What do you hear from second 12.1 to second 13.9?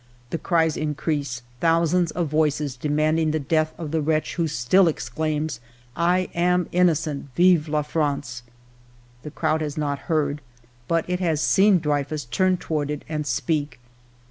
turn toward it and speak.